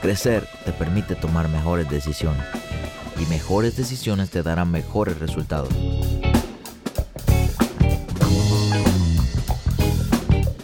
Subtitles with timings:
[0.00, 2.44] Crecer te permite tomar mejores decisiones
[3.20, 5.70] y mejores decisiones te darán mejores resultados.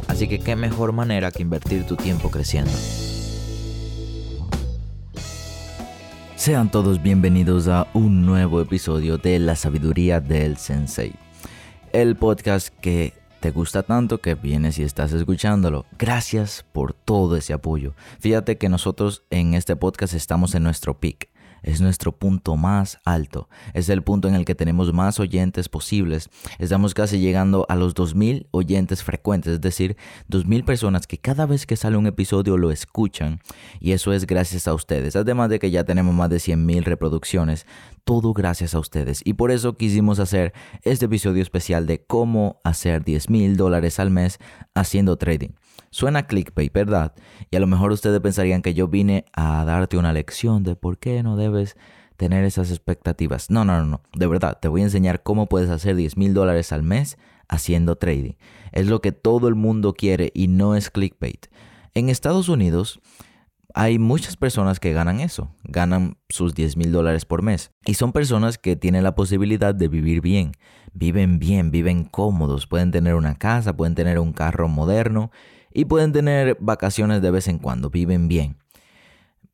[0.07, 2.71] Así que qué mejor manera que invertir tu tiempo creciendo.
[6.37, 11.13] Sean todos bienvenidos a un nuevo episodio de La Sabiduría del Sensei,
[11.93, 13.15] el podcast que
[13.45, 15.85] te gusta tanto que vienes y estás escuchándolo.
[15.99, 17.93] Gracias por todo ese apoyo.
[18.19, 21.29] Fíjate que nosotros en este podcast estamos en nuestro peak
[21.65, 23.49] es nuestro punto más alto.
[23.73, 26.31] Es el punto en el que tenemos más oyentes posibles.
[26.59, 29.97] Estamos casi llegando a los 2.000 oyentes frecuentes, es decir,
[30.31, 33.41] 2.000 personas que cada vez que sale un episodio lo escuchan.
[33.81, 35.17] Y eso es gracias a ustedes.
[35.17, 37.67] Además de que ya tenemos más de 100.000 reproducciones.
[38.05, 39.23] Todo gracias a ustedes.
[39.25, 44.39] Y por eso quisimos hacer este episodio especial de cómo hacer 10.000 dólares al mes
[44.75, 45.51] haciendo trading.
[45.91, 47.15] Suena clickbait, ¿verdad?
[47.51, 50.99] Y a lo mejor ustedes pensarían que yo vine a darte una lección de por
[50.99, 51.77] qué no debes
[52.17, 53.51] tener esas expectativas.
[53.51, 54.01] No, no, no, no.
[54.15, 57.97] De verdad, te voy a enseñar cómo puedes hacer 10 mil dólares al mes haciendo
[57.97, 58.35] trading.
[58.73, 61.47] Es lo que todo el mundo quiere y no es clickbait.
[61.95, 63.01] En Estados Unidos
[63.77, 67.73] hay muchas personas que ganan eso, ganan sus 10 mil dólares por mes.
[67.85, 70.53] Y son personas que tienen la posibilidad de vivir bien.
[70.93, 75.33] Viven bien, viven cómodos, pueden tener una casa, pueden tener un carro moderno
[75.75, 78.57] y pueden tener vacaciones de vez en cuando, viven bien,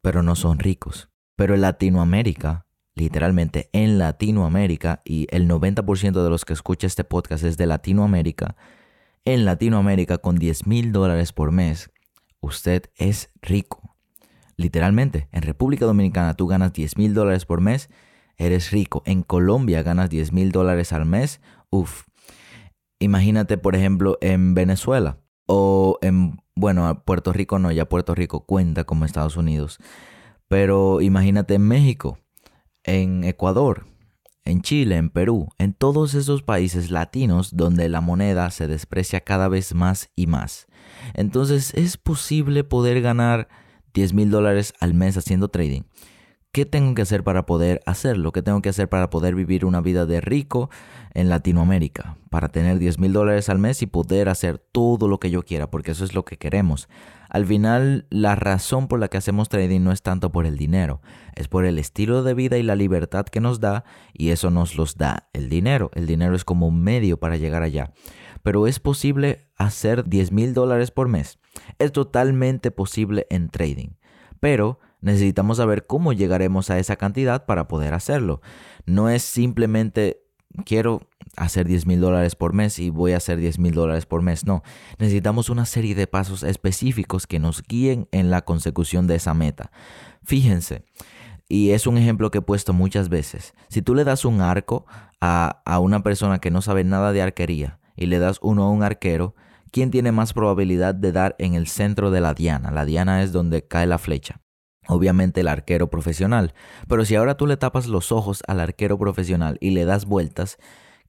[0.02, 1.08] pero no son ricos.
[1.34, 7.42] Pero en Latinoamérica, literalmente en Latinoamérica, y el 90% de los que escucha este podcast
[7.42, 8.54] es de Latinoamérica,
[9.24, 11.90] en Latinoamérica con 10 mil dólares por mes,
[12.40, 13.96] usted es rico.
[14.56, 17.88] Literalmente, en República Dominicana tú ganas 10 mil dólares por mes,
[18.36, 19.02] eres rico.
[19.06, 22.04] En Colombia ganas 10 mil dólares al mes, uff.
[22.98, 25.18] Imagínate, por ejemplo, en Venezuela.
[25.52, 29.78] O en, bueno, Puerto Rico no, ya Puerto Rico cuenta como Estados Unidos.
[30.46, 32.20] Pero imagínate en México,
[32.84, 33.84] en Ecuador,
[34.44, 39.48] en Chile, en Perú, en todos esos países latinos donde la moneda se desprecia cada
[39.48, 40.68] vez más y más.
[41.14, 43.48] Entonces es posible poder ganar
[43.92, 45.82] 10 mil dólares al mes haciendo trading.
[46.52, 48.32] ¿Qué tengo que hacer para poder hacerlo?
[48.32, 50.68] ¿Qué tengo que hacer para poder vivir una vida de rico
[51.14, 52.16] en Latinoamérica?
[52.28, 55.70] Para tener 10 mil dólares al mes y poder hacer todo lo que yo quiera,
[55.70, 56.88] porque eso es lo que queremos.
[57.28, 61.00] Al final, la razón por la que hacemos trading no es tanto por el dinero,
[61.36, 64.74] es por el estilo de vida y la libertad que nos da, y eso nos
[64.74, 65.92] los da el dinero.
[65.94, 67.92] El dinero es como un medio para llegar allá.
[68.42, 71.38] Pero es posible hacer 10 mil dólares por mes.
[71.78, 73.90] Es totalmente posible en trading.
[74.40, 78.40] Pero necesitamos saber cómo llegaremos a esa cantidad para poder hacerlo.
[78.86, 80.22] No es simplemente
[80.64, 81.02] quiero
[81.36, 84.44] hacer 10 mil dólares por mes y voy a hacer 10 mil dólares por mes.
[84.44, 84.62] No,
[84.98, 89.70] necesitamos una serie de pasos específicos que nos guíen en la consecución de esa meta.
[90.24, 90.84] Fíjense,
[91.48, 93.54] y es un ejemplo que he puesto muchas veces.
[93.68, 94.86] Si tú le das un arco
[95.20, 98.70] a, a una persona que no sabe nada de arquería y le das uno a
[98.70, 99.34] un arquero,
[99.70, 102.70] ¿quién tiene más probabilidad de dar en el centro de la diana?
[102.70, 104.40] La diana es donde cae la flecha
[104.90, 106.54] obviamente el arquero profesional.
[106.88, 110.58] Pero si ahora tú le tapas los ojos al arquero profesional y le das vueltas,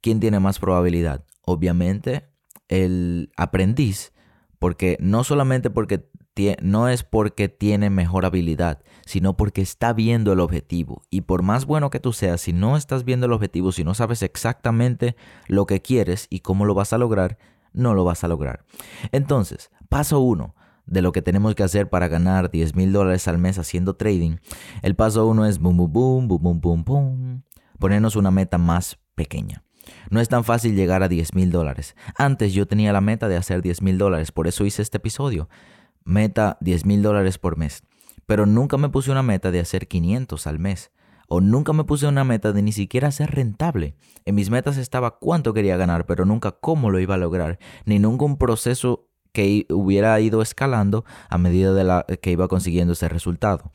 [0.01, 1.25] ¿quién tiene más probabilidad?
[1.41, 2.29] Obviamente
[2.67, 4.13] el aprendiz,
[4.59, 6.09] porque no solamente porque
[6.61, 11.03] no es porque tiene mejor habilidad, sino porque está viendo el objetivo.
[11.09, 13.93] Y por más bueno que tú seas, si no estás viendo el objetivo, si no
[13.93, 15.15] sabes exactamente
[15.47, 17.37] lo que quieres y cómo lo vas a lograr,
[17.73, 18.63] no lo vas a lograr.
[19.11, 20.55] Entonces, paso uno,
[20.85, 24.37] de lo que tenemos que hacer para ganar 10 mil dólares al mes haciendo trading,
[24.81, 27.43] el paso uno es boom, boom, boom, boom, boom, boom, boom,
[27.79, 29.63] ponernos una meta más pequeña.
[30.09, 31.95] No es tan fácil llegar a 10 mil dólares.
[32.16, 35.49] Antes yo tenía la meta de hacer 10 mil dólares, por eso hice este episodio.
[36.03, 37.84] Meta 10 mil dólares por mes.
[38.25, 40.91] Pero nunca me puse una meta de hacer 500 al mes.
[41.27, 43.95] O nunca me puse una meta de ni siquiera ser rentable.
[44.25, 47.57] En mis metas estaba cuánto quería ganar, pero nunca cómo lo iba a lograr.
[47.85, 52.93] Ni nunca un proceso que hubiera ido escalando a medida de la que iba consiguiendo
[52.93, 53.72] ese resultado.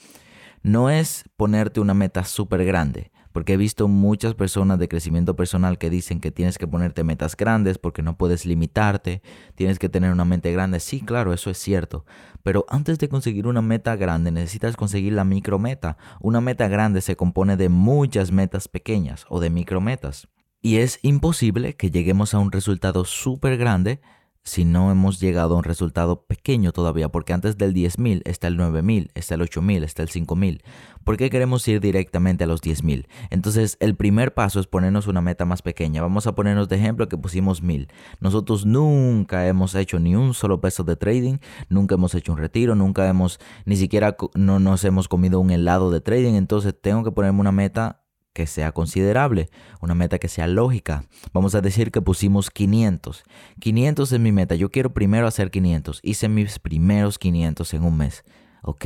[0.63, 5.77] No es ponerte una meta súper grande, Porque he visto muchas personas de crecimiento personal
[5.77, 9.21] que dicen que tienes que ponerte metas grandes porque no puedes limitarte,
[9.55, 10.81] tienes que tener una mente grande.
[10.81, 12.07] Sí, claro, eso es cierto.
[12.43, 15.99] Pero antes de conseguir una meta grande necesitas conseguir la micrometa.
[16.19, 20.29] Una meta grande se compone de muchas metas pequeñas o de micrometas.
[20.63, 24.01] Y es imposible que lleguemos a un resultado súper grande
[24.47, 28.57] si no hemos llegado a un resultado pequeño todavía, porque antes del 10.000 está el
[28.57, 30.63] 9.000, está el 8.000, está el 5.000.
[31.03, 33.09] ¿Por qué queremos ir directamente a los 10.000?
[33.31, 36.01] Entonces, el primer paso es ponernos una meta más pequeña.
[36.01, 37.89] Vamos a ponernos de ejemplo que pusimos 1.000.
[38.21, 41.39] Nosotros nunca hemos hecho ni un solo peso de trading,
[41.69, 45.91] nunca hemos hecho un retiro, nunca hemos, ni siquiera no nos hemos comido un helado
[45.91, 46.35] de trading.
[46.35, 48.06] Entonces, tengo que ponerme una meta
[48.37, 49.49] que sea considerable,
[49.81, 51.05] una meta que sea lógica.
[51.33, 53.25] Vamos a decir que pusimos 500.
[53.61, 54.57] 500 es mi meta.
[54.57, 56.01] Yo quiero primero hacer 500.
[56.03, 58.25] Hice mis primeros 500 en un mes.
[58.61, 58.85] Ok,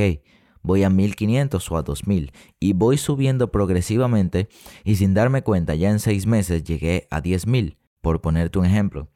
[0.62, 2.30] voy a 1500 o a 2000
[2.60, 4.48] y voy subiendo progresivamente
[4.84, 9.08] y sin darme cuenta ya en seis meses llegué a 10.000, por ponerte un ejemplo.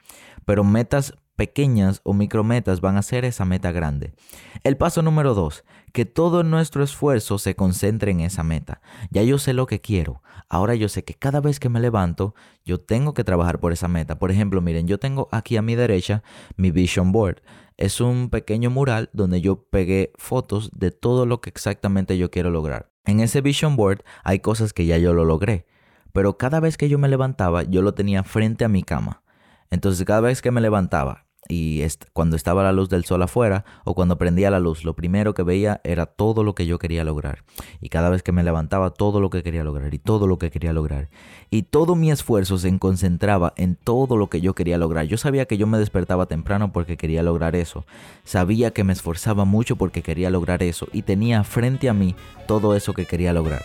[0.45, 4.15] Pero metas pequeñas o micrometas van a ser esa meta grande.
[4.63, 8.81] El paso número dos, que todo nuestro esfuerzo se concentre en esa meta.
[9.11, 10.23] Ya yo sé lo que quiero.
[10.49, 12.35] Ahora yo sé que cada vez que me levanto,
[12.65, 14.19] yo tengo que trabajar por esa meta.
[14.19, 16.23] Por ejemplo, miren, yo tengo aquí a mi derecha
[16.57, 17.43] mi vision board.
[17.77, 22.51] Es un pequeño mural donde yo pegué fotos de todo lo que exactamente yo quiero
[22.51, 22.91] lograr.
[23.05, 25.67] En ese vision board hay cosas que ya yo lo logré,
[26.13, 29.23] pero cada vez que yo me levantaba, yo lo tenía frente a mi cama.
[29.71, 31.83] Entonces cada vez que me levantaba y
[32.13, 35.43] cuando estaba la luz del sol afuera o cuando prendía la luz, lo primero que
[35.43, 37.45] veía era todo lo que yo quería lograr.
[37.81, 40.51] Y cada vez que me levantaba, todo lo que quería lograr y todo lo que
[40.51, 41.09] quería lograr.
[41.51, 45.07] Y todo mi esfuerzo se concentraba en todo lo que yo quería lograr.
[45.07, 47.85] Yo sabía que yo me despertaba temprano porque quería lograr eso.
[48.25, 50.89] Sabía que me esforzaba mucho porque quería lograr eso.
[50.93, 52.15] Y tenía frente a mí
[52.47, 53.63] todo eso que quería lograr.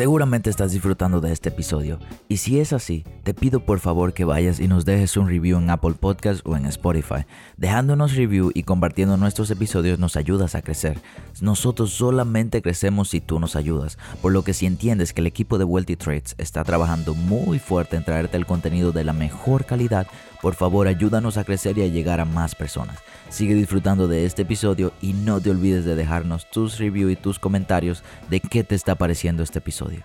[0.00, 4.24] Seguramente estás disfrutando de este episodio y si es así, te pido por favor que
[4.24, 7.26] vayas y nos dejes un review en Apple Podcast o en Spotify.
[7.58, 11.02] Dejándonos review y compartiendo nuestros episodios nos ayudas a crecer.
[11.42, 15.58] Nosotros solamente crecemos si tú nos ayudas, por lo que si entiendes que el equipo
[15.58, 20.06] de Wealthy Trades está trabajando muy fuerte en traerte el contenido de la mejor calidad,
[20.40, 22.98] por favor ayúdanos a crecer y a llegar a más personas.
[23.28, 27.38] Sigue disfrutando de este episodio y no te olvides de dejarnos tus reviews y tus
[27.38, 30.02] comentarios de qué te está pareciendo este episodio.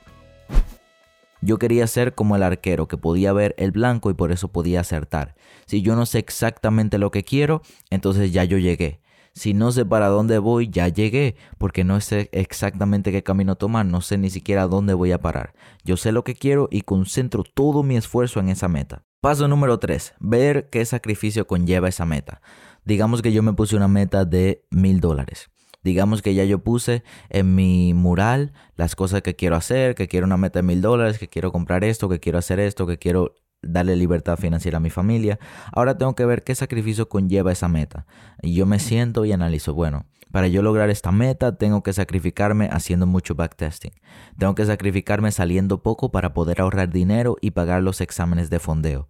[1.42, 4.80] Yo quería ser como el arquero que podía ver el blanco y por eso podía
[4.80, 5.36] acertar.
[5.68, 9.00] Si yo no sé exactamente lo que quiero, entonces ya yo llegué.
[9.36, 13.86] Si no sé para dónde voy, ya llegué, porque no sé exactamente qué camino tomar,
[13.86, 15.54] no sé ni siquiera dónde voy a parar.
[15.84, 19.04] Yo sé lo que quiero y concentro todo mi esfuerzo en esa meta.
[19.20, 20.14] Paso número 3.
[20.22, 22.42] Ver qué sacrificio conlleva esa meta.
[22.86, 25.50] Digamos que yo me puse una meta de mil dólares.
[25.84, 30.26] Digamos que ya yo puse en mi mural las cosas que quiero hacer, que quiero
[30.28, 33.36] una meta de mil dólares, que quiero comprar esto, que quiero hacer esto, que quiero
[33.62, 35.40] darle libertad financiera a mi familia.
[35.72, 38.06] Ahora tengo que ver qué sacrificio conlleva esa meta.
[38.42, 42.70] Y yo me siento y analizo, bueno, para yo lograr esta meta tengo que sacrificarme
[42.72, 43.94] haciendo mucho backtesting.
[44.38, 49.08] Tengo que sacrificarme saliendo poco para poder ahorrar dinero y pagar los exámenes de fondeo.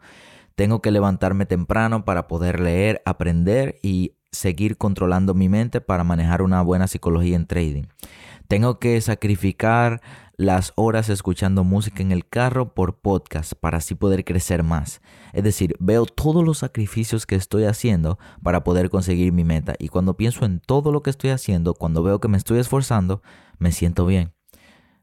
[0.56, 6.42] Tengo que levantarme temprano para poder leer, aprender y seguir controlando mi mente para manejar
[6.42, 7.86] una buena psicología en trading.
[8.48, 10.02] Tengo que sacrificar
[10.38, 15.02] las horas escuchando música en el carro por podcast para así poder crecer más.
[15.34, 19.76] Es decir, veo todos los sacrificios que estoy haciendo para poder conseguir mi meta.
[19.80, 23.22] Y cuando pienso en todo lo que estoy haciendo, cuando veo que me estoy esforzando,
[23.60, 24.34] me siento bien.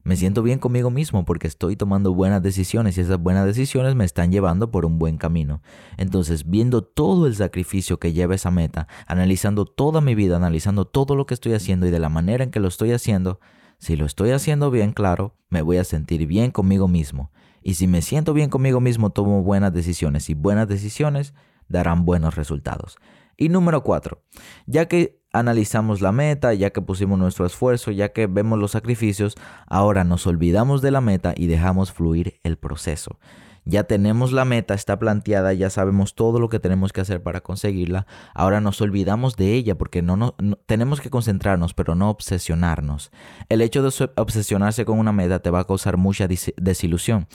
[0.05, 4.05] Me siento bien conmigo mismo porque estoy tomando buenas decisiones y esas buenas decisiones me
[4.05, 5.63] están llevando por un buen camino.
[5.97, 11.15] Entonces, viendo todo el sacrificio que lleva esa meta, analizando toda mi vida, analizando todo
[11.15, 13.39] lo que estoy haciendo y de la manera en que lo estoy haciendo,
[13.83, 17.33] si lo estoy haciendo bien, claro, me voy a sentir bien conmigo mismo.
[17.65, 21.35] Y si me siento bien conmigo mismo, tomo buenas decisiones y buenas decisiones
[21.67, 22.97] darán buenos resultados.
[23.37, 24.23] Y número cuatro,
[24.67, 29.35] ya que analizamos la meta, ya que pusimos nuestro esfuerzo, ya que vemos los sacrificios,
[29.67, 33.19] ahora nos olvidamos de la meta y dejamos fluir el proceso.
[33.65, 37.43] Ya tenemos la meta, está planteada, ya sabemos todo lo que tenemos que hacer para
[37.43, 38.07] conseguirla.
[38.35, 40.35] Ahora nos olvidamos de ella porque no, no,
[40.67, 43.13] tenemos que concentrarnos, pero no obsesionarnos.
[43.49, 46.27] El hecho de obsesionarse con una meta te va a causar mucha
[46.57, 47.29] desilusión,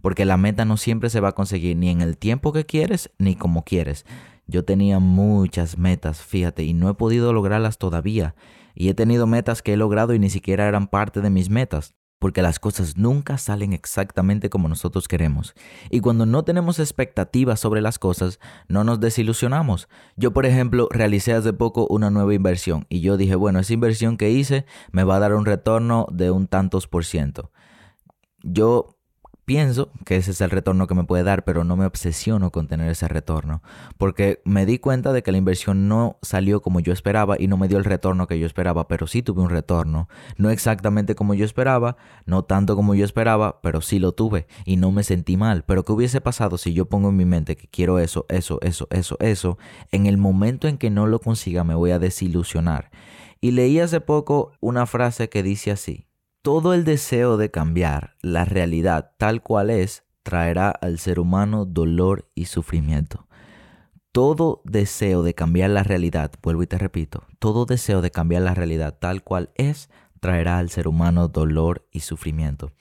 [0.00, 3.10] porque la meta no siempre se va a conseguir ni en el tiempo que quieres
[3.18, 4.06] ni como quieres.
[4.46, 8.34] Yo tenía muchas metas, fíjate, y no he podido lograrlas todavía.
[8.74, 11.94] Y he tenido metas que he logrado y ni siquiera eran parte de mis metas,
[12.22, 15.54] porque las cosas nunca salen exactamente como nosotros queremos.
[15.90, 18.38] Y cuando no tenemos expectativas sobre las cosas,
[18.68, 19.88] no nos desilusionamos.
[20.14, 24.16] Yo, por ejemplo, realicé hace poco una nueva inversión y yo dije, bueno, esa inversión
[24.16, 27.50] que hice me va a dar un retorno de un tantos por ciento.
[28.44, 29.01] yo
[29.44, 32.68] pienso que ese es el retorno que me puede dar, pero no me obsesiono con
[32.68, 33.62] tener ese retorno,
[33.98, 37.56] porque me di cuenta de que la inversión no salió como yo esperaba y no
[37.56, 41.34] me dio el retorno que yo esperaba, pero sí tuve un retorno, no exactamente como
[41.34, 45.36] yo esperaba, no tanto como yo esperaba, pero sí lo tuve y no me sentí
[45.36, 48.58] mal, pero ¿qué hubiese pasado si yo pongo en mi mente que quiero eso, eso,
[48.62, 49.58] eso, eso, eso,
[49.90, 52.90] en el momento en que no lo consiga me voy a desilusionar?
[53.40, 56.06] Y leí hace poco una frase que dice así,
[56.42, 62.28] todo el deseo de cambiar la realidad tal cual es traerá al ser humano dolor
[62.34, 63.28] y sufrimiento.
[64.10, 68.54] Todo deseo de cambiar la realidad, vuelvo y te repito, todo deseo de cambiar la
[68.54, 72.72] realidad tal cual es traerá al ser humano dolor y sufrimiento.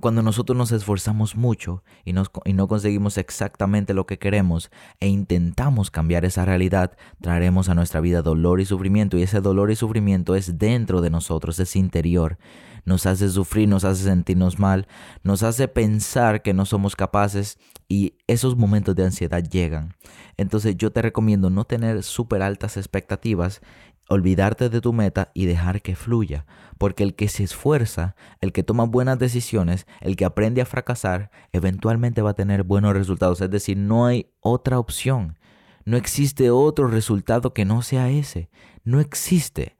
[0.00, 5.90] Cuando nosotros nos esforzamos mucho y, y, no conseguimos exactamente lo que queremos e intentamos
[5.90, 10.34] cambiar esa realidad, traeremos a nuestra vida dolor y sufrimiento y ese dolor y sufrimiento
[10.34, 12.38] es dentro de nosotros, es interior
[12.86, 14.86] nos hace sufrir, nos hace sentirnos mal,
[15.22, 19.96] nos hace pensar que no somos capaces y esos momentos de ansiedad llegan.
[20.36, 23.60] Entonces yo te recomiendo no tener súper altas expectativas,
[24.08, 26.46] olvidarte de tu meta y dejar que fluya,
[26.78, 31.30] porque el que se esfuerza, el que toma buenas decisiones, el que aprende a fracasar,
[31.52, 33.40] eventualmente va a tener buenos resultados.
[33.40, 35.38] Es decir, no hay otra opción.
[35.84, 38.50] No existe otro resultado que no sea ese.
[38.84, 39.75] No existe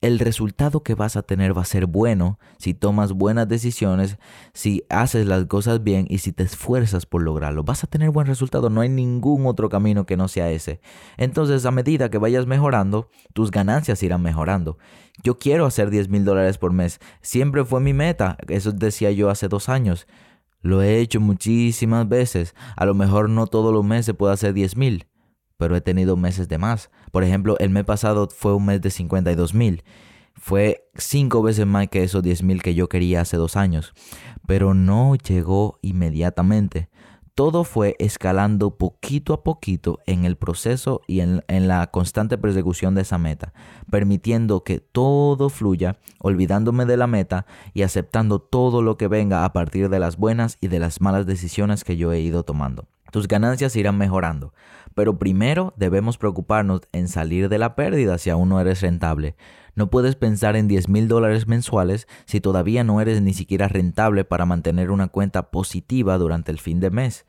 [0.00, 4.16] el resultado que vas a tener va a ser bueno si tomas buenas decisiones,
[4.54, 7.64] si haces las cosas bien y si te esfuerzas por lograrlo.
[7.64, 10.80] Vas a tener buen resultado, no hay ningún otro camino que no sea ese.
[11.18, 14.78] Entonces, a medida que vayas mejorando, tus ganancias irán mejorando.
[15.22, 16.98] Yo quiero hacer 10 mil dólares por mes.
[17.20, 18.38] Siempre fue mi meta.
[18.48, 20.06] Eso decía yo hace dos años.
[20.62, 22.54] Lo he hecho muchísimas veces.
[22.76, 25.09] A lo mejor no todos los meses puedo hacer 10 mil
[25.60, 26.90] pero he tenido meses de más.
[27.12, 29.84] Por ejemplo, el mes pasado fue un mes de 52 mil.
[30.34, 33.92] Fue cinco veces más que esos 10 mil que yo quería hace dos años.
[34.46, 36.88] Pero no llegó inmediatamente.
[37.34, 42.94] Todo fue escalando poquito a poquito en el proceso y en, en, la constante persecución
[42.94, 43.52] de esa meta,
[43.90, 49.52] permitiendo que todo fluya, olvidándome de la meta y aceptando todo lo que venga a
[49.52, 52.88] partir de las buenas y de las malas decisiones que yo he ido tomando.
[53.10, 54.54] Tus ganancias irán mejorando,
[54.94, 59.36] pero primero debemos preocuparnos en salir de la pérdida si aún no eres rentable.
[59.74, 64.24] No puedes pensar en 10 mil dólares mensuales si todavía no eres ni siquiera rentable
[64.24, 67.26] para mantener una cuenta positiva durante el fin de mes.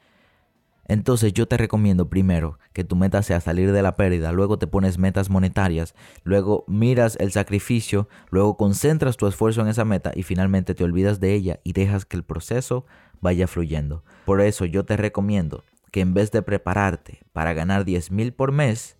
[0.88, 4.67] Entonces yo te recomiendo primero que tu meta sea salir de la pérdida, luego te
[4.67, 10.23] pones metas monetarias, luego miras el sacrificio, luego concentras tu esfuerzo en esa meta y
[10.23, 12.85] finalmente te olvidas de ella y dejas que el proceso
[13.21, 14.03] vaya fluyendo.
[14.25, 18.51] Por eso yo te recomiendo que en vez de prepararte para ganar 10 mil por
[18.51, 18.98] mes,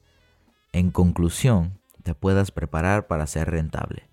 [0.74, 4.04] en conclusión, te puedas preparar para ser rentable.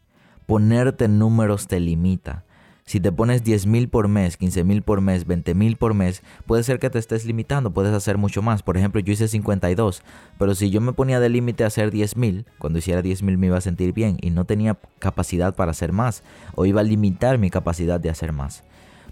[0.47, 2.44] Ponerte números te limita.
[2.85, 6.23] Si te pones 10 mil por mes, 15 mil por mes, 20 mil por mes,
[6.47, 8.62] puede ser que te estés limitando, puedes hacer mucho más.
[8.62, 10.02] Por ejemplo, yo hice 52,
[10.38, 13.37] pero si yo me ponía de límite a hacer 10 mil, cuando hiciera 10 mil
[13.37, 16.23] me iba a sentir bien y no tenía capacidad para hacer más,
[16.54, 18.64] o iba a limitar mi capacidad de hacer más.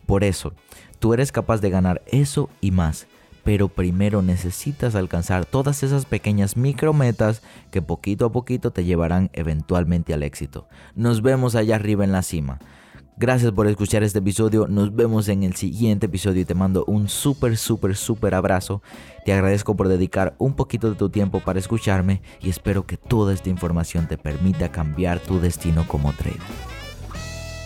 [0.07, 0.55] Por eso,
[0.99, 3.07] tú eres capaz de ganar eso y más
[3.47, 10.13] pero primero necesitas alcanzar todas esas pequeñas micrometas que poquito a poquito te llevarán eventualmente
[10.13, 10.67] al éxito.
[10.97, 12.59] Nos vemos allá arriba en la cima.
[13.17, 14.67] Gracias por escuchar este episodio.
[14.67, 18.83] Nos vemos en el siguiente episodio y te mando un súper, súper, súper abrazo.
[19.25, 23.33] Te agradezco por dedicar un poquito de tu tiempo para escucharme y espero que toda
[23.33, 26.76] esta información te permita cambiar tu destino como trader.